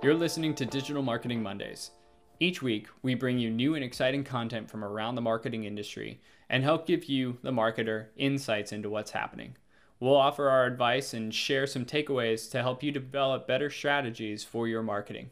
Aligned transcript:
You're 0.00 0.14
listening 0.14 0.54
to 0.54 0.64
Digital 0.64 1.02
Marketing 1.02 1.42
Mondays. 1.42 1.90
Each 2.38 2.62
week, 2.62 2.86
we 3.02 3.16
bring 3.16 3.36
you 3.36 3.50
new 3.50 3.74
and 3.74 3.82
exciting 3.82 4.22
content 4.22 4.70
from 4.70 4.84
around 4.84 5.16
the 5.16 5.20
marketing 5.20 5.64
industry 5.64 6.20
and 6.48 6.62
help 6.62 6.86
give 6.86 7.06
you, 7.06 7.36
the 7.42 7.50
marketer, 7.50 8.06
insights 8.16 8.70
into 8.70 8.88
what's 8.88 9.10
happening. 9.10 9.56
We'll 9.98 10.14
offer 10.14 10.48
our 10.48 10.66
advice 10.66 11.14
and 11.14 11.34
share 11.34 11.66
some 11.66 11.84
takeaways 11.84 12.48
to 12.52 12.62
help 12.62 12.80
you 12.84 12.92
develop 12.92 13.48
better 13.48 13.70
strategies 13.70 14.44
for 14.44 14.68
your 14.68 14.84
marketing. 14.84 15.30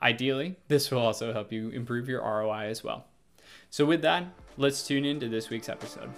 Ideally, 0.00 0.56
this 0.68 0.90
will 0.90 1.00
also 1.00 1.34
help 1.34 1.52
you 1.52 1.68
improve 1.68 2.08
your 2.08 2.22
ROI 2.22 2.68
as 2.68 2.82
well. 2.82 3.04
So, 3.68 3.84
with 3.84 4.00
that, 4.00 4.24
let's 4.56 4.86
tune 4.86 5.04
in 5.04 5.20
to 5.20 5.28
this 5.28 5.50
week's 5.50 5.68
episode. 5.68 6.10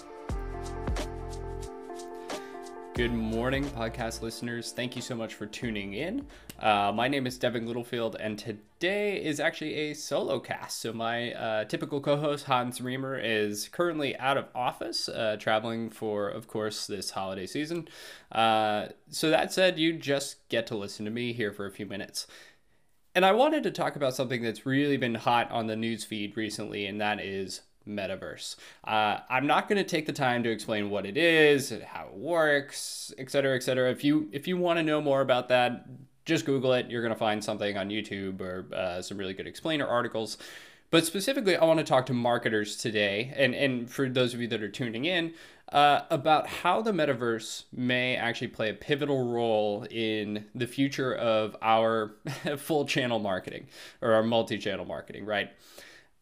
Good 2.95 3.15
morning, 3.15 3.65
podcast 3.65 4.21
listeners. 4.21 4.73
Thank 4.73 4.97
you 4.97 5.01
so 5.01 5.15
much 5.15 5.33
for 5.33 5.47
tuning 5.47 5.95
in. 5.95 6.27
Uh, 6.61 6.93
my 6.95 7.09
name 7.09 7.27
is 7.27 7.39
Devin 7.39 7.67
Littlefield, 7.67 8.17
and 8.21 8.39
today 8.39 9.17
is 9.17 9.41
actually 9.41 9.75
a 9.77 9.95
solo 9.95 10.39
cast. 10.39 10.83
So, 10.83 10.93
my 10.93 11.33
uh, 11.33 11.65
typical 11.65 12.03
co 12.03 12.19
host, 12.19 12.45
Hans 12.45 12.83
Reamer, 12.83 13.19
is 13.19 13.71
currently 13.71 14.15
out 14.19 14.37
of 14.37 14.49
office, 14.55 15.09
uh, 15.09 15.39
traveling 15.41 15.89
for, 15.89 16.29
of 16.29 16.49
course, 16.49 16.87
this 16.87 17.13
holiday 17.13 17.47
season. 17.47 17.89
Uh, 18.31 18.89
so, 19.09 19.31
that 19.31 19.55
said, 19.55 19.79
you 19.79 19.95
just 19.95 20.47
get 20.51 20.67
to 20.67 20.77
listen 20.77 21.07
to 21.07 21.11
me 21.11 21.33
here 21.33 21.51
for 21.51 21.65
a 21.65 21.73
few 21.73 21.87
minutes. 21.87 22.27
And 23.15 23.25
I 23.25 23.33
wanted 23.33 23.63
to 23.63 23.71
talk 23.71 23.97
about 23.97 24.15
something 24.15 24.43
that's 24.43 24.67
really 24.67 24.99
been 24.99 25.15
hot 25.15 25.51
on 25.51 25.67
the 25.67 25.77
news 25.77 26.05
feed 26.05 26.37
recently, 26.37 26.85
and 26.85 27.01
that 27.01 27.21
is 27.21 27.63
metaverse. 27.89 28.57
Uh, 28.85 29.19
I'm 29.29 29.47
not 29.47 29.69
going 29.69 29.79
to 29.79 29.89
take 29.89 30.07
the 30.07 30.13
time 30.13 30.43
to 30.43 30.51
explain 30.51 30.91
what 30.91 31.07
it 31.07 31.17
is, 31.17 31.73
how 31.87 32.07
it 32.07 32.15
works, 32.15 33.13
etc., 33.19 33.57
etc. 33.57 33.91
If 33.91 34.05
you 34.05 34.29
if 34.33 34.47
you 34.47 34.57
want 34.57 34.79
to 34.79 34.83
know 34.83 35.01
more 35.01 35.21
about 35.21 35.49
that, 35.49 35.87
just 36.25 36.47
Google 36.47 36.73
it. 36.73 36.91
You're 36.91 37.03
going 37.03 37.15
to 37.15 37.19
find 37.19 37.43
something 37.43 37.77
on 37.77 37.89
YouTube 37.89 38.41
or 38.41 38.67
uh, 38.75 39.03
some 39.03 39.19
really 39.19 39.35
good 39.35 39.47
explainer 39.47 39.87
articles. 39.87 40.39
But 40.91 41.07
specifically, 41.07 41.57
I 41.57 41.65
want 41.65 41.79
to 41.79 41.85
talk 41.85 42.05
to 42.07 42.13
marketers 42.13 42.77
today, 42.77 43.33
and 43.35 43.55
and 43.55 43.91
for 43.91 44.09
those 44.09 44.35
of 44.35 44.41
you 44.41 44.49
that 44.49 44.63
are 44.63 44.69
tuning 44.69 45.07
in, 45.07 45.33
uh, 45.73 46.03
about 46.11 46.47
how 46.47 46.83
the 46.83 46.93
metaverse 46.93 47.65
may 47.73 48.15
actually 48.15 48.49
play 48.49 48.69
a 48.69 48.75
pivotal 48.75 49.33
role 49.33 49.87
in 49.91 50.45
the 50.55 50.67
future 50.67 51.15
of 51.15 51.57
our 51.63 52.15
full 52.59 52.85
channel 52.85 53.19
marketing 53.19 53.67
or 54.03 54.13
our 54.13 54.23
multi-channel 54.23 54.85
marketing, 54.85 55.25
right? 55.25 55.51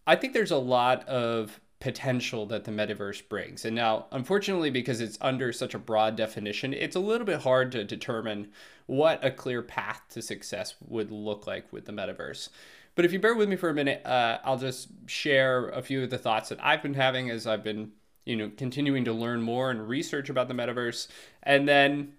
I 0.06 0.16
think 0.16 0.32
there's 0.32 0.50
a 0.50 0.56
lot 0.56 1.06
of 1.08 1.60
potential 1.80 2.44
that 2.46 2.64
the 2.64 2.70
metaverse 2.70 3.26
brings. 3.28 3.64
And 3.64 3.74
now, 3.74 4.06
unfortunately, 4.12 4.70
because 4.70 5.00
it's 5.00 5.16
under 5.20 5.52
such 5.52 5.74
a 5.74 5.78
broad 5.78 6.14
definition, 6.14 6.74
it's 6.74 6.94
a 6.94 7.00
little 7.00 7.26
bit 7.26 7.40
hard 7.40 7.72
to 7.72 7.84
determine 7.84 8.48
what 8.86 9.24
a 9.24 9.30
clear 9.30 9.62
path 9.62 10.02
to 10.10 10.20
success 10.20 10.74
would 10.86 11.10
look 11.10 11.46
like 11.46 11.72
with 11.72 11.86
the 11.86 11.92
metaverse. 11.92 12.50
But 12.94 13.04
if 13.06 13.12
you 13.12 13.18
bear 13.18 13.34
with 13.34 13.48
me 13.48 13.56
for 13.56 13.70
a 13.70 13.74
minute, 13.74 14.04
uh, 14.04 14.38
I'll 14.44 14.58
just 14.58 14.88
share 15.06 15.70
a 15.70 15.80
few 15.80 16.02
of 16.02 16.10
the 16.10 16.18
thoughts 16.18 16.50
that 16.50 16.62
I've 16.62 16.82
been 16.82 16.94
having 16.94 17.30
as 17.30 17.46
I've 17.46 17.64
been, 17.64 17.92
you 18.26 18.36
know, 18.36 18.50
continuing 18.54 19.04
to 19.06 19.12
learn 19.12 19.40
more 19.40 19.70
and 19.70 19.88
research 19.88 20.28
about 20.28 20.48
the 20.48 20.54
metaverse, 20.54 21.08
and 21.42 21.66
then 21.66 22.12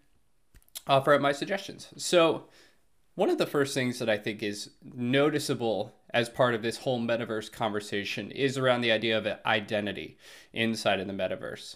offer 0.88 1.14
up 1.14 1.22
my 1.22 1.34
suggestions. 1.34 1.90
So, 1.98 2.46
one 3.16 3.30
of 3.30 3.38
the 3.38 3.46
first 3.46 3.74
things 3.74 4.00
that 4.00 4.10
I 4.10 4.18
think 4.18 4.42
is 4.42 4.72
noticeable 4.82 5.94
as 6.14 6.30
part 6.30 6.54
of 6.54 6.62
this 6.62 6.78
whole 6.78 7.00
metaverse 7.00 7.52
conversation 7.52 8.32
is 8.32 8.58
around 8.58 8.82
the 8.82 8.92
idea 8.92 9.18
of 9.18 9.28
identity 9.46 10.18
inside 10.54 11.00
of 11.00 11.08
the 11.08 11.14
metaverse. 11.14 11.76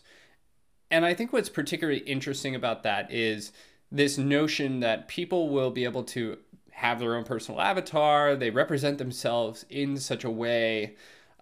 And 0.92 1.06
I 1.06 1.14
think 1.14 1.34
what's 1.34 1.50
particularly 1.50 2.00
interesting 2.02 2.56
about 2.56 2.84
that 2.84 3.12
is 3.12 3.52
this 3.92 4.18
notion 4.18 4.82
that 4.82 5.08
people 5.08 5.50
will 5.50 5.72
be 5.72 5.84
able 5.84 6.04
to 6.04 6.38
have 6.72 7.00
their 7.00 7.16
own 7.16 7.24
personal 7.24 7.62
avatar, 7.62 8.36
they 8.36 8.50
represent 8.50 8.98
themselves 8.98 9.66
in 9.70 9.98
such 9.98 10.24
a 10.24 10.30
way 10.30 10.96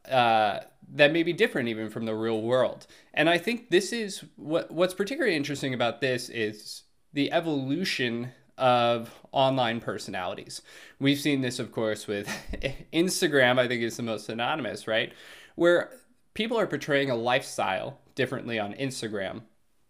uh, 0.10 0.60
that 0.92 1.12
may 1.12 1.24
be 1.24 1.34
different 1.34 1.70
even 1.70 1.90
from 1.90 2.06
the 2.06 2.14
real 2.14 2.42
world. 2.42 2.86
And 3.14 3.30
I 3.30 3.38
think 3.38 3.70
this 3.70 3.92
is 3.92 4.24
what 4.36 4.70
what's 4.72 4.94
particularly 4.94 5.36
interesting 5.36 5.74
about 5.74 6.02
this 6.02 6.30
is 6.30 6.84
the 7.14 7.32
evolution 7.32 8.32
of 8.58 9.14
online 9.32 9.80
personalities. 9.80 10.62
We've 11.00 11.20
seen 11.20 11.42
this, 11.42 11.60
of 11.60 11.72
course, 11.72 12.08
with 12.08 12.28
Instagram, 12.94 13.60
I 13.60 13.68
think 13.68 13.82
is 13.82 13.98
the 13.98 14.04
most 14.04 14.26
synonymous, 14.26 14.88
right? 14.88 15.14
Where 15.56 15.92
people 16.34 16.60
are 16.60 16.68
portraying 16.68 17.10
a 17.10 17.16
lifestyle 17.16 18.00
differently 18.16 18.60
on 18.60 18.74
Instagram 18.74 19.42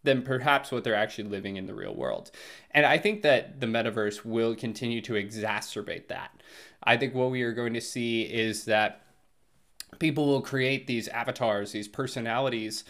than 0.02 0.22
perhaps 0.22 0.70
what 0.70 0.84
they're 0.84 0.94
actually 0.94 1.28
living 1.28 1.56
in 1.56 1.66
the 1.66 1.74
real 1.74 1.94
world. 1.94 2.30
And 2.70 2.84
I 2.84 2.98
think 2.98 3.22
that 3.22 3.60
the 3.60 3.66
metaverse 3.66 4.24
will 4.24 4.54
continue 4.54 5.00
to 5.02 5.14
exacerbate 5.14 6.08
that. 6.08 6.42
I 6.82 6.96
think 6.96 7.14
what 7.14 7.30
we 7.30 7.42
are 7.42 7.54
going 7.54 7.74
to 7.74 7.80
see 7.80 8.22
is 8.22 8.66
that 8.66 9.00
people 9.98 10.26
will 10.26 10.42
create 10.42 10.86
these 10.86 11.08
avatars, 11.08 11.72
these 11.72 11.88
personalities 11.88 12.84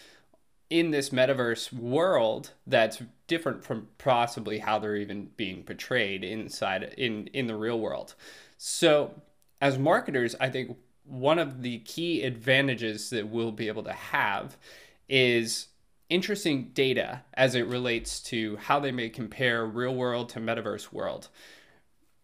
in 0.74 0.90
this 0.90 1.10
metaverse 1.10 1.72
world 1.72 2.50
that's 2.66 3.00
different 3.28 3.62
from 3.62 3.86
possibly 3.96 4.58
how 4.58 4.76
they're 4.76 4.96
even 4.96 5.30
being 5.36 5.62
portrayed 5.62 6.24
inside 6.24 6.82
in 6.98 7.28
in 7.28 7.46
the 7.46 7.54
real 7.54 7.78
world. 7.78 8.16
So, 8.58 9.22
as 9.60 9.78
marketers, 9.78 10.34
I 10.40 10.50
think 10.50 10.76
one 11.04 11.38
of 11.38 11.62
the 11.62 11.78
key 11.78 12.22
advantages 12.22 13.10
that 13.10 13.28
we'll 13.28 13.52
be 13.52 13.68
able 13.68 13.84
to 13.84 13.92
have 13.92 14.56
is 15.08 15.68
interesting 16.10 16.70
data 16.74 17.22
as 17.34 17.54
it 17.54 17.68
relates 17.68 18.20
to 18.24 18.56
how 18.56 18.80
they 18.80 18.90
may 18.90 19.08
compare 19.08 19.64
real 19.64 19.94
world 19.94 20.28
to 20.30 20.40
metaverse 20.40 20.92
world. 20.92 21.28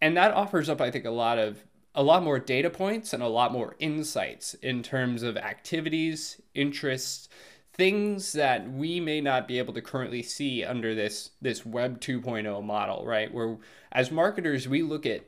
And 0.00 0.16
that 0.16 0.32
offers 0.32 0.68
up 0.68 0.80
I 0.80 0.90
think 0.90 1.04
a 1.04 1.10
lot 1.10 1.38
of 1.38 1.62
a 1.94 2.02
lot 2.02 2.24
more 2.24 2.40
data 2.40 2.68
points 2.68 3.12
and 3.12 3.22
a 3.22 3.28
lot 3.28 3.52
more 3.52 3.76
insights 3.78 4.54
in 4.54 4.82
terms 4.82 5.22
of 5.22 5.36
activities, 5.36 6.40
interests, 6.52 7.28
things 7.72 8.32
that 8.32 8.70
we 8.70 9.00
may 9.00 9.20
not 9.20 9.46
be 9.46 9.58
able 9.58 9.72
to 9.72 9.82
currently 9.82 10.22
see 10.22 10.64
under 10.64 10.94
this 10.94 11.30
this 11.40 11.64
web 11.64 12.00
2.0 12.00 12.62
model 12.64 13.06
right? 13.06 13.32
Where 13.32 13.56
as 13.92 14.10
marketers 14.10 14.68
we 14.68 14.82
look 14.82 15.06
at 15.06 15.22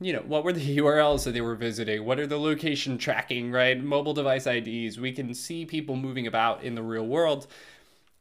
you 0.00 0.12
know 0.12 0.22
what 0.26 0.44
were 0.44 0.52
the 0.52 0.78
urls 0.78 1.24
that 1.24 1.32
they 1.32 1.40
were 1.40 1.54
visiting? 1.54 2.04
What 2.04 2.18
are 2.18 2.26
the 2.26 2.38
location 2.38 2.98
tracking 2.98 3.50
right? 3.50 3.82
Mobile 3.82 4.14
device 4.14 4.46
ids 4.46 4.98
we 4.98 5.12
can 5.12 5.34
see 5.34 5.64
people 5.64 5.96
moving 5.96 6.26
about 6.26 6.62
in 6.62 6.74
the 6.74 6.82
real 6.82 7.06
world. 7.06 7.46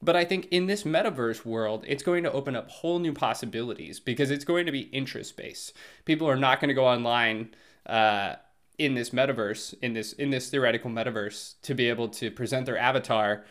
But 0.01 0.17
i 0.17 0.25
think 0.25 0.49
in 0.51 0.67
this 0.67 0.83
metaverse 0.83 1.45
world 1.45 1.85
it's 1.87 2.03
going 2.03 2.23
to 2.23 2.31
open 2.33 2.57
up 2.57 2.69
whole 2.69 2.99
new 2.99 3.13
possibilities 3.13 4.01
because 4.01 4.31
it's 4.31 4.43
going 4.43 4.65
to 4.65 4.71
be 4.73 4.81
interest 4.91 5.37
based 5.37 5.71
people 6.03 6.29
are 6.29 6.35
not 6.35 6.59
going 6.59 6.67
to 6.67 6.73
go 6.73 6.85
online 6.85 7.55
uh, 7.85 8.35
in 8.77 8.95
this 8.95 9.11
metaverse 9.11 9.75
in 9.81 9.93
this 9.93 10.13
in 10.13 10.31
this 10.31 10.49
theoretical 10.49 10.89
metaverse 10.89 11.55
to 11.61 11.73
be 11.73 11.89
able 11.89 12.07
to 12.07 12.31
present 12.31 12.65
their 12.65 12.77
avatar 12.77 13.43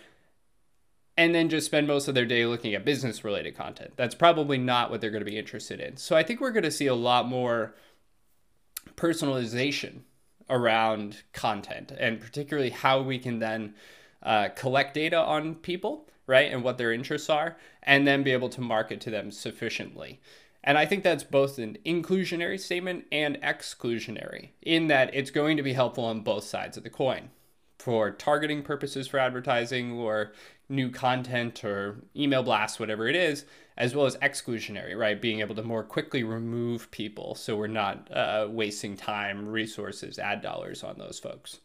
and 1.16 1.34
then 1.34 1.48
just 1.48 1.66
spend 1.66 1.86
most 1.86 2.08
of 2.08 2.14
their 2.14 2.24
day 2.24 2.46
looking 2.46 2.74
at 2.74 2.84
business 2.84 3.22
related 3.22 3.54
content. 3.54 3.92
That's 3.96 4.14
probably 4.14 4.56
not 4.58 4.90
what 4.90 5.00
they're 5.00 5.10
going 5.10 5.24
to 5.24 5.30
be 5.30 5.38
interested 5.38 5.78
in. 5.78 5.96
So 5.96 6.16
I 6.16 6.22
think 6.22 6.40
we're 6.40 6.52
going 6.52 6.62
to 6.62 6.70
see 6.70 6.86
a 6.86 6.94
lot 6.94 7.28
more 7.28 7.74
personalization 8.96 10.00
around 10.48 11.22
content 11.32 11.92
and 11.98 12.20
particularly 12.20 12.70
how 12.70 13.02
we 13.02 13.18
can 13.18 13.38
then 13.38 13.74
uh, 14.22 14.48
collect 14.54 14.94
data 14.94 15.18
on 15.18 15.54
people, 15.56 16.08
right, 16.26 16.50
and 16.50 16.62
what 16.62 16.78
their 16.78 16.92
interests 16.92 17.28
are, 17.28 17.56
and 17.82 18.06
then 18.06 18.22
be 18.22 18.32
able 18.32 18.48
to 18.48 18.60
market 18.60 19.00
to 19.02 19.10
them 19.10 19.30
sufficiently. 19.30 20.20
And 20.64 20.78
I 20.78 20.86
think 20.86 21.02
that's 21.02 21.24
both 21.24 21.58
an 21.58 21.78
inclusionary 21.84 22.58
statement 22.58 23.06
and 23.10 23.40
exclusionary, 23.42 24.50
in 24.62 24.86
that 24.88 25.14
it's 25.14 25.30
going 25.30 25.56
to 25.56 25.62
be 25.62 25.72
helpful 25.72 26.04
on 26.04 26.20
both 26.20 26.44
sides 26.44 26.76
of 26.76 26.84
the 26.84 26.90
coin 26.90 27.30
for 27.78 28.12
targeting 28.12 28.62
purposes 28.62 29.08
for 29.08 29.18
advertising 29.18 29.90
or 29.92 30.32
new 30.68 30.88
content 30.88 31.64
or 31.64 31.96
email 32.14 32.44
blasts, 32.44 32.78
whatever 32.78 33.08
it 33.08 33.16
is, 33.16 33.44
as 33.76 33.94
well 33.94 34.06
as 34.06 34.16
exclusionary, 34.18 34.96
right? 34.96 35.20
Being 35.20 35.40
able 35.40 35.56
to 35.56 35.62
more 35.64 35.82
quickly 35.82 36.22
remove 36.22 36.90
people 36.92 37.34
so 37.34 37.56
we're 37.56 37.66
not 37.66 38.08
uh, 38.12 38.46
wasting 38.48 38.96
time, 38.96 39.48
resources, 39.48 40.18
ad 40.18 40.42
dollars 40.42 40.84
on 40.84 40.96
those 40.98 41.18
folks. 41.18 41.58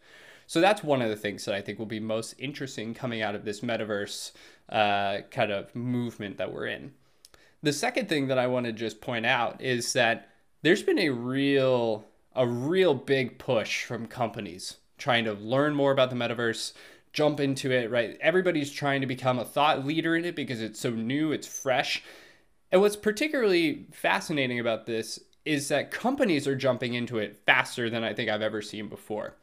So 0.47 0.59
that's 0.59 0.83
one 0.83 1.01
of 1.01 1.09
the 1.09 1.15
things 1.15 1.45
that 1.45 1.53
I 1.53 1.61
think 1.61 1.77
will 1.77 1.85
be 1.85 1.99
most 1.99 2.33
interesting 2.39 2.93
coming 2.93 3.21
out 3.21 3.35
of 3.35 3.45
this 3.45 3.59
metaverse 3.59 4.31
uh, 4.69 5.19
kind 5.29 5.51
of 5.51 5.75
movement 5.75 6.37
that 6.37 6.51
we're 6.51 6.67
in. 6.67 6.93
The 7.63 7.73
second 7.73 8.07
thing 8.09 8.27
that 8.27 8.37
I 8.37 8.47
want 8.47 8.65
to 8.65 8.71
just 8.71 9.01
point 9.01 9.25
out 9.25 9.61
is 9.61 9.93
that 9.93 10.29
there's 10.61 10.83
been 10.83 10.99
a 10.99 11.09
real 11.09 12.05
a 12.35 12.47
real 12.47 12.93
big 12.93 13.39
push 13.39 13.83
from 13.83 14.05
companies 14.05 14.77
trying 14.97 15.25
to 15.25 15.33
learn 15.33 15.73
more 15.75 15.91
about 15.91 16.09
the 16.09 16.15
metaverse, 16.15 16.73
jump 17.13 17.39
into 17.39 17.71
it, 17.71 17.89
right? 17.89 18.17
Everybody's 18.21 18.71
trying 18.71 19.01
to 19.01 19.07
become 19.07 19.39
a 19.39 19.45
thought 19.45 19.85
leader 19.85 20.15
in 20.15 20.25
it 20.25 20.35
because 20.35 20.61
it's 20.61 20.79
so 20.79 20.91
new, 20.91 21.31
it's 21.31 21.47
fresh. 21.47 22.03
And 22.71 22.81
what's 22.81 22.95
particularly 22.95 23.87
fascinating 23.91 24.59
about 24.59 24.85
this 24.85 25.19
is 25.45 25.69
that 25.69 25.91
companies 25.91 26.47
are 26.47 26.55
jumping 26.55 26.93
into 26.93 27.17
it 27.17 27.41
faster 27.45 27.89
than 27.89 28.03
I 28.03 28.13
think 28.13 28.29
I've 28.29 28.41
ever 28.41 28.61
seen 28.61 28.89
before. 28.89 29.35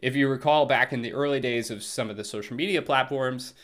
If 0.00 0.16
you 0.16 0.28
recall 0.28 0.66
back 0.66 0.92
in 0.92 1.02
the 1.02 1.12
early 1.12 1.40
days 1.40 1.70
of 1.70 1.82
some 1.82 2.10
of 2.10 2.16
the 2.16 2.24
social 2.24 2.56
media 2.56 2.82
platforms, 2.82 3.54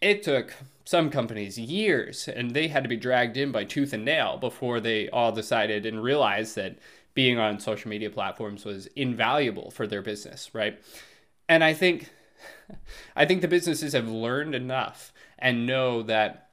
it 0.00 0.22
took 0.22 0.54
some 0.84 1.10
companies 1.10 1.58
years 1.58 2.28
and 2.28 2.52
they 2.52 2.68
had 2.68 2.82
to 2.82 2.88
be 2.88 2.96
dragged 2.96 3.36
in 3.36 3.52
by 3.52 3.64
tooth 3.64 3.92
and 3.92 4.04
nail 4.04 4.36
before 4.38 4.80
they 4.80 5.08
all 5.10 5.30
decided 5.30 5.86
and 5.86 6.02
realized 6.02 6.56
that 6.56 6.76
being 7.14 7.38
on 7.38 7.60
social 7.60 7.88
media 7.88 8.10
platforms 8.10 8.64
was 8.64 8.86
invaluable 8.88 9.70
for 9.70 9.86
their 9.86 10.02
business, 10.02 10.50
right? 10.54 10.80
And 11.48 11.62
I 11.62 11.74
think 11.74 12.10
I 13.16 13.26
think 13.26 13.40
the 13.40 13.48
businesses 13.48 13.92
have 13.92 14.08
learned 14.08 14.54
enough 14.54 15.12
and 15.38 15.66
know 15.66 16.02
that 16.02 16.49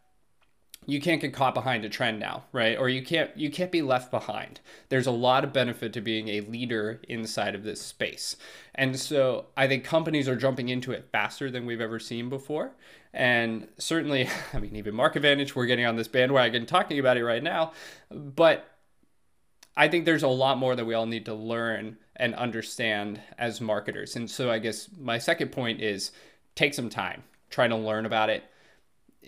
you 0.90 1.02
can't 1.02 1.20
get 1.20 1.34
caught 1.34 1.54
behind 1.54 1.84
a 1.84 1.90
trend 1.90 2.18
now, 2.18 2.46
right? 2.54 2.78
Or 2.80 2.88
you 2.88 3.04
can't 3.04 3.36
you 3.36 3.52
can't 3.52 3.72
be 3.72 3.82
left 3.82 4.10
behind. 4.10 4.62
There's 4.88 5.06
a 5.06 5.12
lot 5.12 5.44
of 5.44 5.52
benefit 5.52 5.92
to 5.94 6.02
being 6.02 6.30
a 6.30 6.40
leader 6.42 7.02
inside 7.10 7.56
of 7.56 7.64
this 7.64 7.82
space. 7.82 8.38
And 8.74 8.98
so 8.98 9.48
I 9.58 9.68
think 9.68 9.84
companies 9.84 10.30
are 10.30 10.38
jumping 10.38 10.70
into 10.70 10.94
it 10.94 11.10
faster 11.12 11.52
than 11.52 11.66
we've 11.66 11.82
ever 11.82 12.00
seen 12.00 12.30
before. 12.30 12.72
And 13.14 13.68
certainly, 13.78 14.30
I 14.54 14.60
mean 14.60 14.78
even 14.78 14.96
MarketVantage, 14.96 15.56
we're 15.56 15.66
getting 15.66 15.86
on 15.86 15.98
this 15.98 16.08
bandwagon 16.08 16.66
talking 16.66 17.00
about 17.00 17.18
it 17.18 17.26
right 17.26 17.44
now, 17.44 17.74
but 18.10 18.66
I 19.76 19.90
think 19.90 20.06
there's 20.06 20.24
a 20.24 20.28
lot 20.30 20.58
more 20.58 20.76
that 20.76 20.86
we 20.86 20.94
all 20.94 21.06
need 21.06 21.26
to 21.26 21.36
learn 21.36 21.98
and 22.16 22.34
understand 22.34 23.22
as 23.38 23.62
marketers. 23.62 24.16
And 24.16 24.32
so 24.32 24.50
I 24.50 24.58
guess 24.58 24.90
my 24.98 25.20
second 25.20 25.52
point 25.52 25.82
is 25.82 26.12
take 26.56 26.74
some 26.74 26.90
time, 26.90 27.24
try 27.50 27.68
to 27.68 27.76
learn 27.76 28.06
about 28.06 28.30
it 28.30 28.46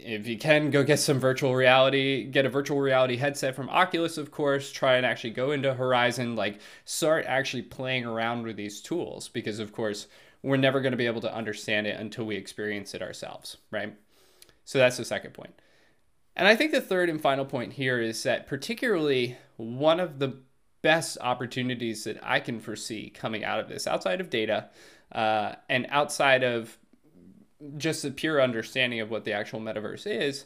if 0.06 0.28
you 0.28 0.38
can 0.38 0.70
go 0.72 0.84
get 0.84 1.00
some 1.00 1.20
virtual 1.20 1.56
reality 1.56 2.24
get 2.24 2.46
a 2.46 2.50
virtual 2.50 2.80
reality 2.80 3.18
headset 3.18 3.56
from 3.56 3.70
oculus 3.70 4.18
of 4.18 4.32
course 4.32 4.72
try 4.72 4.96
and 4.96 5.06
actually 5.06 5.30
go 5.30 5.52
into 5.52 5.74
horizon 5.74 6.36
like 6.36 6.60
start 6.86 7.26
actually 7.28 7.62
playing 7.62 8.06
around 8.06 8.44
with 8.44 8.56
these 8.56 8.82
tools 8.82 9.30
because 9.30 9.60
of 9.60 9.72
course 9.72 10.08
we're 10.42 10.58
never 10.58 10.80
going 10.80 10.92
to 10.92 10.98
be 10.98 11.06
able 11.06 11.22
to 11.22 11.34
understand 11.34 11.86
it 11.86 12.00
until 12.00 12.26
we 12.26 12.36
experience 12.36 12.94
it 12.94 13.02
ourselves 13.02 13.58
right? 13.72 13.96
So 14.66 14.78
that's 14.78 14.98
the 14.98 15.06
second 15.06 15.34
point. 15.34 15.54
And 16.36 16.48
i 16.48 16.56
think 16.56 16.72
the 16.72 16.82
third 16.82 17.10
and 17.10 17.20
final 17.20 17.46
point 17.46 17.74
here 17.74 18.00
is 18.00 18.24
that 18.24 18.48
particularly 18.48 19.38
one 19.58 20.00
of 20.00 20.20
the 20.20 20.38
best 20.82 21.18
opportunities 21.20 22.06
that 22.06 22.18
i 22.24 22.40
can 22.40 22.60
foresee 22.60 23.10
coming 23.10 23.44
out 23.44 23.60
of 23.60 23.68
this 23.68 23.86
outside 23.86 24.22
of 24.22 24.30
data 24.30 24.70
uh, 25.12 25.56
and 25.68 25.88
outside 25.90 26.44
of 26.44 26.78
just 27.78 28.06
a 28.06 28.12
pure 28.12 28.42
understanding 28.42 29.00
of 29.00 29.10
what 29.10 29.26
the 29.26 29.34
actual 29.34 29.60
metaverse 29.60 30.08
is 30.08 30.46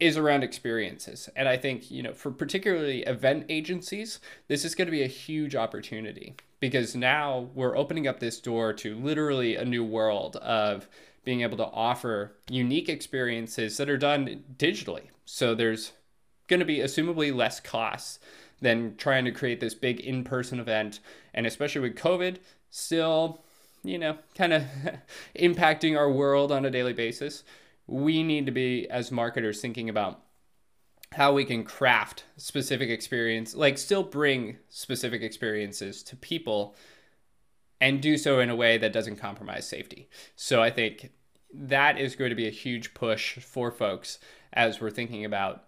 is 0.00 0.16
around 0.16 0.42
experiences. 0.42 1.28
And 1.36 1.48
I 1.48 1.56
think, 1.56 1.90
you 1.90 2.02
know, 2.02 2.12
for 2.12 2.30
particularly 2.30 3.02
event 3.02 3.46
agencies, 3.48 4.18
this 4.48 4.64
is 4.64 4.74
going 4.74 4.86
to 4.86 4.92
be 4.92 5.02
a 5.02 5.08
huge 5.08 5.54
opportunity 5.54 6.34
because 6.60 6.96
now 6.96 7.48
we're 7.54 7.76
opening 7.76 8.08
up 8.08 8.20
this 8.20 8.40
door 8.40 8.72
to 8.72 8.96
literally 8.96 9.56
a 9.56 9.64
new 9.64 9.84
world 9.84 10.36
of 10.36 10.88
being 11.24 11.42
able 11.42 11.56
to 11.56 11.66
offer 11.66 12.32
unique 12.50 12.88
experiences 12.88 13.76
that 13.76 13.88
are 13.88 13.96
done 13.96 14.44
digitally. 14.58 15.04
So 15.24 15.54
there's 15.54 15.92
going 16.48 16.60
to 16.60 16.66
be 16.66 16.78
assumably 16.78 17.34
less 17.34 17.60
costs 17.60 18.18
than 18.60 18.96
trying 18.96 19.24
to 19.24 19.32
create 19.32 19.60
this 19.60 19.74
big 19.74 20.00
in-person 20.00 20.60
event 20.60 21.00
and 21.32 21.46
especially 21.46 21.80
with 21.80 21.96
COVID 21.96 22.38
still 22.70 23.44
you 23.84 23.98
know, 23.98 24.18
kind 24.34 24.52
of 24.52 24.64
impacting 25.38 25.96
our 25.96 26.10
world 26.10 26.50
on 26.50 26.64
a 26.64 26.70
daily 26.70 26.92
basis, 26.92 27.44
we 27.86 28.22
need 28.22 28.46
to 28.46 28.52
be, 28.52 28.88
as 28.88 29.12
marketers, 29.12 29.60
thinking 29.60 29.88
about 29.88 30.20
how 31.12 31.32
we 31.32 31.44
can 31.44 31.62
craft 31.62 32.24
specific 32.36 32.88
experience, 32.88 33.54
like 33.54 33.78
still 33.78 34.02
bring 34.02 34.56
specific 34.68 35.22
experiences 35.22 36.02
to 36.02 36.16
people 36.16 36.74
and 37.80 38.00
do 38.00 38.16
so 38.16 38.40
in 38.40 38.50
a 38.50 38.56
way 38.56 38.78
that 38.78 38.92
doesn't 38.92 39.16
compromise 39.16 39.66
safety. 39.66 40.08
So 40.34 40.62
I 40.62 40.70
think 40.70 41.12
that 41.52 41.98
is 41.98 42.16
going 42.16 42.30
to 42.30 42.36
be 42.36 42.48
a 42.48 42.52
huge 42.52 42.94
push 42.94 43.38
for 43.38 43.70
folks 43.70 44.18
as 44.52 44.80
we're 44.80 44.90
thinking 44.90 45.24
about 45.24 45.64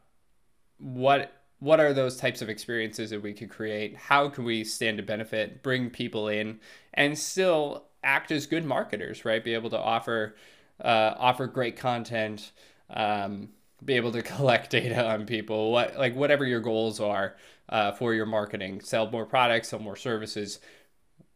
what 0.78 1.32
what 1.58 1.80
are 1.80 1.94
those 1.94 2.18
types 2.18 2.42
of 2.42 2.50
experiences 2.50 3.08
that 3.08 3.22
we 3.22 3.32
could 3.32 3.48
create? 3.48 3.96
How 3.96 4.28
can 4.28 4.44
we 4.44 4.62
stand 4.62 4.98
to 4.98 5.02
benefit, 5.02 5.62
bring 5.62 5.88
people 5.88 6.28
in, 6.28 6.60
and 6.92 7.18
still 7.18 7.86
act 8.06 8.31
as 8.31 8.47
good 8.47 8.64
marketers, 8.64 9.25
right? 9.25 9.43
Be 9.43 9.55
able 9.55 9.70
to 9.70 9.79
offer 9.79 10.35
uh, 10.82 11.14
offer 11.19 11.47
great 11.47 11.76
content, 11.76 12.53
um, 12.91 13.49
be 13.85 13.94
able 13.94 14.12
to 14.12 14.23
collect 14.35 14.70
data 14.70 15.05
on 15.05 15.26
people, 15.26 15.73
what 15.73 15.99
like 15.99 16.14
whatever 16.14 16.44
your 16.44 16.61
goals 16.61 17.00
are 17.00 17.35
uh, 17.69 17.93
for 17.93 18.14
your 18.14 18.26
marketing, 18.26 18.81
sell 18.81 19.11
more 19.11 19.26
products, 19.26 19.69
sell 19.69 19.81
more 19.81 19.97
services. 19.97 20.61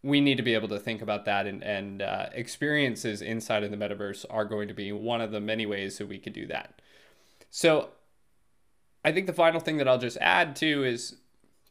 We 0.02 0.22
need 0.22 0.36
to 0.36 0.42
be 0.42 0.54
able 0.54 0.68
to 0.68 0.78
think 0.78 1.02
about 1.02 1.26
that, 1.26 1.46
and 1.46 1.62
and 1.62 2.00
uh, 2.00 2.26
experiences 2.32 3.20
inside 3.20 3.64
of 3.64 3.70
the 3.70 3.76
metaverse 3.76 4.24
are 4.30 4.46
going 4.46 4.68
to 4.68 4.74
be 4.74 4.92
one 4.92 5.20
of 5.20 5.32
the 5.32 5.40
many 5.40 5.66
ways 5.66 5.98
that 5.98 6.06
we 6.06 6.18
could 6.18 6.32
do 6.32 6.46
that. 6.46 6.80
So, 7.50 7.90
I 9.04 9.12
think 9.12 9.26
the 9.26 9.32
final 9.32 9.60
thing 9.60 9.76
that 9.78 9.88
I'll 9.88 9.98
just 9.98 10.16
add 10.18 10.56
to 10.56 10.84
is 10.84 11.16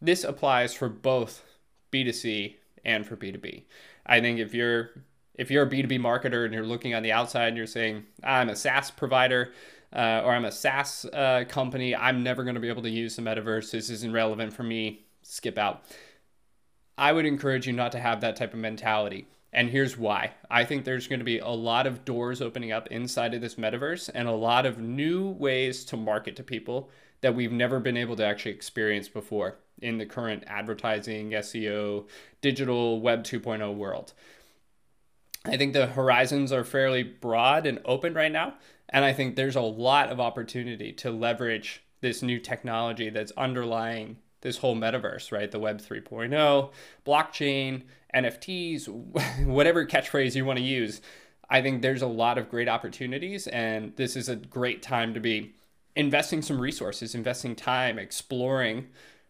this 0.02 0.24
applies 0.24 0.74
for 0.74 0.90
both 0.90 1.44
B2C 1.92 2.56
and 2.86 3.06
for 3.06 3.16
B2B. 3.16 3.64
I 4.10 4.20
think 4.20 4.40
if 4.40 4.54
you're 4.54 4.90
if 5.36 5.50
you're 5.50 5.64
a 5.64 5.70
B2B 5.70 6.00
marketer 6.00 6.44
and 6.44 6.54
you're 6.54 6.66
looking 6.66 6.94
on 6.94 7.02
the 7.02 7.14
outside 7.14 7.48
and 7.48 7.56
you're 7.56 7.66
saying, 7.66 8.04
I'm 8.22 8.50
a 8.50 8.58
SaaS 8.58 8.92
provider 8.92 9.54
uh, 9.96 10.22
or 10.26 10.34
I'm 10.34 10.44
a 10.44 10.52
SaaS 10.52 11.06
uh, 11.06 11.46
company, 11.48 11.96
I'm 11.96 12.24
never 12.24 12.44
going 12.44 12.56
to 12.56 12.60
be 12.60 12.68
able 12.68 12.82
to 12.82 12.90
use 12.90 13.16
the 13.16 13.22
metaverse. 13.22 13.72
This 13.72 13.90
isn't 13.90 14.12
relevant 14.12 14.52
for 14.52 14.64
me. 14.64 15.06
Skip 15.22 15.58
out. 15.58 15.86
I 16.98 17.14
would 17.14 17.26
encourage 17.26 17.68
you 17.68 17.74
not 17.74 17.94
to 17.94 18.00
have 18.00 18.20
that 18.20 18.36
type 18.36 18.54
of 18.54 18.60
mentality. 18.60 19.28
And 19.54 19.70
here's 19.70 19.98
why. 19.98 20.34
I 20.52 20.66
think 20.66 20.84
there's 20.84 21.08
going 21.08 21.20
to 21.20 21.26
be 21.26 21.40
a 21.40 21.48
lot 21.48 21.88
of 21.88 22.04
doors 22.04 22.42
opening 22.42 22.74
up 22.74 22.88
inside 22.88 23.34
of 23.34 23.40
this 23.40 23.56
metaverse 23.56 24.10
and 24.14 24.28
a 24.28 24.34
lot 24.34 24.66
of 24.66 24.78
new 24.78 25.30
ways 25.30 25.86
to 25.86 25.98
market 25.98 26.36
to 26.36 26.44
people 26.44 26.90
that 27.22 27.34
we've 27.34 27.52
never 27.52 27.80
been 27.80 27.98
able 27.98 28.18
to 28.18 28.26
actually 28.26 28.52
experience 28.52 29.08
before 29.08 29.58
in 29.82 29.98
the 29.98 30.06
current 30.06 30.44
advertising, 30.48 31.32
SEO, 31.32 32.08
digital 32.42 33.02
web 33.02 33.24
2.0 33.24 33.76
world. 33.76 34.14
I 35.46 35.58
think 35.58 35.74
the 35.74 35.88
horizons 35.88 36.52
are 36.52 36.64
fairly 36.64 37.04
broad 37.04 37.66
and 37.66 37.80
open 37.86 38.14
right 38.14 38.32
now. 38.32 38.56
And 38.90 39.06
I 39.06 39.14
think 39.14 39.36
there's 39.36 39.56
a 39.56 39.62
lot 39.62 40.10
of 40.10 40.20
opportunity 40.20 40.92
to 40.94 41.12
leverage 41.12 41.84
this 42.02 42.22
new 42.22 42.40
technology 42.40 43.10
that's 43.10 43.32
underlying 43.38 44.18
this 44.42 44.58
whole 44.58 44.76
metaverse, 44.76 45.32
right? 45.32 45.52
The 45.52 45.60
Web 45.60 45.82
3.0, 45.82 46.72
blockchain, 47.06 47.84
NFTs, 48.16 49.46
whatever 49.46 49.86
catchphrase 49.86 50.36
you 50.36 50.46
want 50.46 50.60
to 50.60 50.66
use. 50.66 51.02
I 51.50 51.62
think 51.62 51.82
there's 51.82 52.02
a 52.02 52.08
lot 52.08 52.38
of 52.38 52.50
great 52.50 52.70
opportunities, 52.70 53.48
and 53.48 53.96
this 53.96 54.16
is 54.16 54.30
a 54.30 54.36
great 54.36 54.82
time 54.82 55.14
to 55.14 55.20
be 55.20 55.56
investing 55.96 56.42
some 56.42 56.62
resources, 56.62 57.16
investing 57.16 57.56
time, 57.56 58.00
exploring 58.00 58.88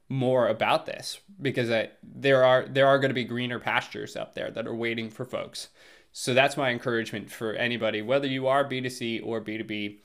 more 0.09 0.47
about 0.47 0.87
this 0.87 1.19
because 1.39 1.69
I, 1.69 1.91
there 2.03 2.43
are 2.43 2.65
there 2.67 2.87
are 2.87 2.97
going 2.99 3.11
to 3.11 3.15
be 3.15 3.23
greener 3.23 3.59
pastures 3.59 4.15
up 4.15 4.33
there 4.33 4.51
that 4.51 4.67
are 4.67 4.75
waiting 4.75 5.09
for 5.09 5.23
folks. 5.23 5.69
So 6.11 6.33
that's 6.33 6.57
my 6.57 6.71
encouragement 6.71 7.31
for 7.31 7.53
anybody, 7.53 8.01
whether 8.01 8.27
you 8.27 8.47
are 8.47 8.67
B2C 8.67 9.25
or 9.25 9.39
B2B. 9.39 9.97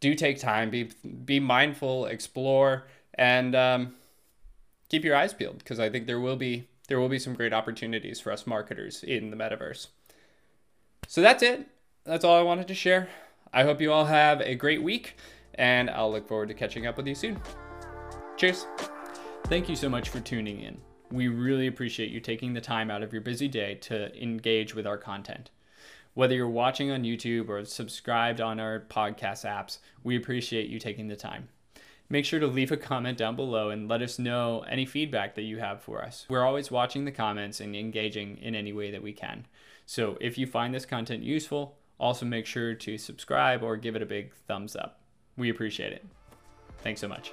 Do 0.00 0.14
take 0.14 0.38
time, 0.38 0.68
be 0.68 0.90
be 1.24 1.40
mindful, 1.40 2.04
explore, 2.04 2.84
and 3.14 3.56
um, 3.56 3.94
keep 4.90 5.02
your 5.02 5.16
eyes 5.16 5.32
peeled 5.32 5.58
because 5.58 5.80
I 5.80 5.88
think 5.88 6.06
there 6.06 6.20
will 6.20 6.36
be 6.36 6.68
there 6.88 7.00
will 7.00 7.08
be 7.08 7.18
some 7.18 7.34
great 7.34 7.54
opportunities 7.54 8.20
for 8.20 8.30
us 8.30 8.46
marketers 8.46 9.02
in 9.02 9.30
the 9.30 9.36
metaverse. 9.36 9.88
So 11.08 11.22
that's 11.22 11.42
it. 11.42 11.66
That's 12.04 12.24
all 12.24 12.38
I 12.38 12.42
wanted 12.42 12.68
to 12.68 12.74
share. 12.74 13.08
I 13.52 13.62
hope 13.62 13.80
you 13.80 13.92
all 13.92 14.04
have 14.04 14.42
a 14.42 14.54
great 14.54 14.82
week, 14.82 15.16
and 15.54 15.88
I'll 15.88 16.10
look 16.10 16.28
forward 16.28 16.48
to 16.48 16.54
catching 16.54 16.86
up 16.86 16.98
with 16.98 17.06
you 17.06 17.14
soon. 17.14 17.40
Cheers. 18.36 18.66
Thank 19.46 19.68
you 19.68 19.76
so 19.76 19.90
much 19.90 20.08
for 20.08 20.20
tuning 20.20 20.60
in. 20.60 20.78
We 21.10 21.28
really 21.28 21.66
appreciate 21.66 22.10
you 22.10 22.18
taking 22.18 22.54
the 22.54 22.62
time 22.62 22.90
out 22.90 23.02
of 23.02 23.12
your 23.12 23.20
busy 23.20 23.46
day 23.46 23.74
to 23.82 24.10
engage 24.20 24.74
with 24.74 24.86
our 24.86 24.96
content. 24.96 25.50
Whether 26.14 26.34
you're 26.34 26.48
watching 26.48 26.90
on 26.90 27.02
YouTube 27.02 27.50
or 27.50 27.62
subscribed 27.66 28.40
on 28.40 28.58
our 28.58 28.80
podcast 28.80 29.44
apps, 29.44 29.78
we 30.02 30.16
appreciate 30.16 30.70
you 30.70 30.78
taking 30.78 31.08
the 31.08 31.14
time. 31.14 31.48
Make 32.08 32.24
sure 32.24 32.40
to 32.40 32.46
leave 32.46 32.72
a 32.72 32.76
comment 32.78 33.18
down 33.18 33.36
below 33.36 33.68
and 33.68 33.86
let 33.86 34.00
us 34.00 34.18
know 34.18 34.64
any 34.68 34.86
feedback 34.86 35.34
that 35.34 35.42
you 35.42 35.58
have 35.58 35.82
for 35.82 36.02
us. 36.02 36.24
We're 36.30 36.44
always 36.44 36.70
watching 36.70 37.04
the 37.04 37.12
comments 37.12 37.60
and 37.60 37.76
engaging 37.76 38.38
in 38.38 38.54
any 38.54 38.72
way 38.72 38.90
that 38.92 39.02
we 39.02 39.12
can. 39.12 39.46
So 39.84 40.16
if 40.22 40.38
you 40.38 40.46
find 40.46 40.74
this 40.74 40.86
content 40.86 41.22
useful, 41.22 41.76
also 42.00 42.24
make 42.24 42.46
sure 42.46 42.74
to 42.74 42.96
subscribe 42.96 43.62
or 43.62 43.76
give 43.76 43.94
it 43.94 44.02
a 44.02 44.06
big 44.06 44.32
thumbs 44.48 44.74
up. 44.74 45.00
We 45.36 45.50
appreciate 45.50 45.92
it. 45.92 46.06
Thanks 46.82 47.02
so 47.02 47.08
much. 47.08 47.32